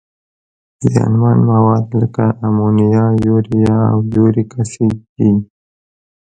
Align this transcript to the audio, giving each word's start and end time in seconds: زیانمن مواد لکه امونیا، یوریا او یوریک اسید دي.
زیانمن 0.89 1.37
مواد 1.51 1.85
لکه 2.01 2.25
امونیا، 2.47 3.05
یوریا 3.25 3.77
او 3.93 3.99
یوریک 4.15 4.51
اسید 4.61 4.97
دي. 5.15 5.31